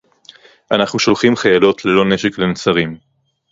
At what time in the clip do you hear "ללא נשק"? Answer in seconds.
1.85-2.39